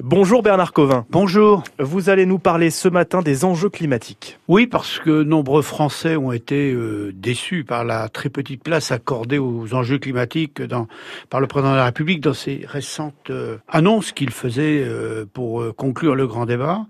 [0.00, 1.06] Bonjour Bernard Covin.
[1.10, 1.64] Bonjour.
[1.80, 4.38] Vous allez nous parler ce matin des enjeux climatiques.
[4.46, 9.38] Oui, parce que nombreux Français ont été euh, déçus par la très petite place accordée
[9.38, 10.86] aux enjeux climatiques dans,
[11.30, 15.74] par le président de la République dans ses récentes euh, annonces qu'il faisait euh, pour
[15.74, 16.86] conclure le grand débat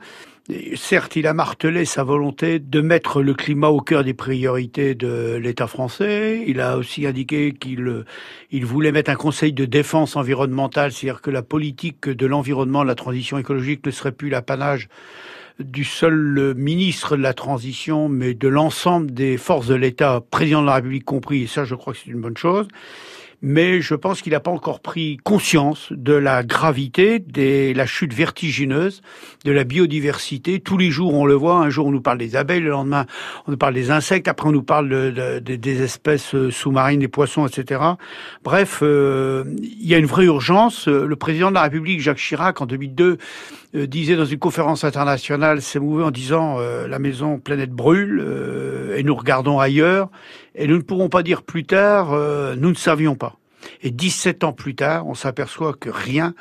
[0.76, 5.36] certes, il a martelé sa volonté de mettre le climat au cœur des priorités de
[5.36, 6.42] l'État français.
[6.46, 8.04] Il a aussi indiqué qu'il
[8.50, 12.94] il voulait mettre un conseil de défense environnementale, c'est-à-dire que la politique de l'environnement, la
[12.94, 14.88] transition écologique ne serait plus l'apanage
[15.58, 20.66] du seul ministre de la transition, mais de l'ensemble des forces de l'État, président de
[20.66, 22.68] la République compris, et ça je crois que c'est une bonne chose
[23.40, 28.12] mais je pense qu'il n'a pas encore pris conscience de la gravité de la chute
[28.12, 29.02] vertigineuse
[29.44, 30.60] de la biodiversité.
[30.60, 31.56] Tous les jours, on le voit.
[31.56, 33.06] Un jour, on nous parle des abeilles, le lendemain,
[33.46, 37.08] on nous parle des insectes, après, on nous parle de, des espèces euh, sous-marines, des
[37.08, 37.80] poissons, etc.
[38.42, 40.88] Bref, euh, il y a une vraie urgence.
[40.88, 43.18] Le président de la République, Jacques Chirac, en 2002,
[43.74, 48.24] euh, disait dans une conférence internationale, s'est mouvé en disant la maison planète brûle
[48.96, 50.08] et nous regardons ailleurs
[50.54, 52.10] et nous ne pourrons pas dire plus tard
[52.56, 53.27] nous ne savions pas.
[53.82, 56.34] Et 17 ans plus tard, on s'aperçoit que rien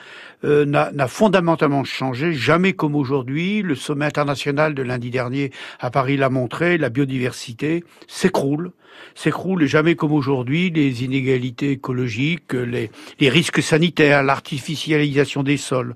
[0.43, 3.61] euh, n'a fondamentalement changé, jamais comme aujourd'hui.
[3.61, 8.71] Le sommet international de lundi dernier à Paris l'a montré, la biodiversité s'écroule,
[9.15, 10.69] s'écroule et jamais comme aujourd'hui.
[10.69, 15.95] Les inégalités écologiques, les, les risques sanitaires, l'artificialisation des sols.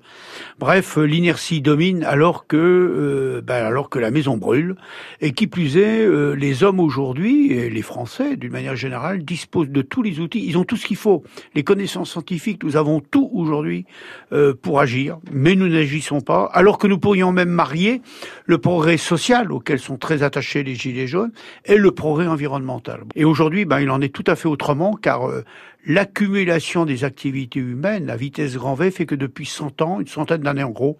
[0.58, 4.76] Bref, l'inertie domine alors que, euh, ben alors que la maison brûle.
[5.20, 9.70] Et qui plus est, euh, les hommes aujourd'hui, et les Français d'une manière générale, disposent
[9.70, 10.44] de tous les outils.
[10.44, 11.21] Ils ont tout ce qu'il faut
[11.54, 13.86] les connaissances scientifiques, nous avons tout aujourd'hui
[14.32, 18.02] euh, pour agir, mais nous n'agissons pas, alors que nous pourrions même marier
[18.46, 21.32] le progrès social auquel sont très attachés les Gilets jaunes
[21.64, 23.02] et le progrès environnemental.
[23.14, 25.44] Et aujourd'hui, ben, il en est tout à fait autrement, car euh,
[25.86, 30.42] l'accumulation des activités humaines à vitesse grand V fait que depuis 100 ans, une centaine
[30.42, 30.98] d'années en gros,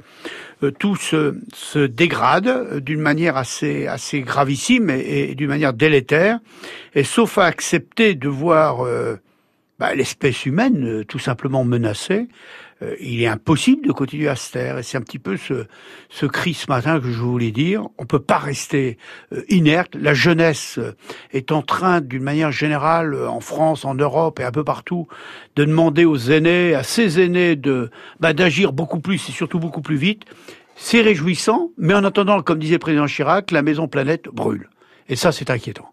[0.63, 6.41] euh, tout se, se dégrade d'une manière assez, assez gravissime et, d'une manière délétère.
[6.95, 8.85] Et sauf à accepter de voir
[9.79, 12.29] bah, l'espèce humaine euh, tout simplement menacée,
[12.83, 14.79] euh, il est impossible de continuer à se taire.
[14.79, 15.67] Et c'est un petit peu ce,
[16.09, 17.89] ce cri ce matin que je voulais dire.
[17.99, 18.99] On peut pas rester
[19.33, 19.95] euh, inerte.
[19.95, 20.79] La jeunesse
[21.33, 25.09] est en train, d'une manière générale, en France, en Europe et un peu partout,
[25.57, 27.91] de demander aux aînés, à ces aînés, de
[28.21, 30.25] bah, d'agir beaucoup plus et surtout beaucoup plus vite.
[30.77, 34.69] C'est réjouissant, mais en attendant, comme disait le président Chirac, la maison planète brûle.
[35.09, 35.91] Et ça, c'est inquiétant.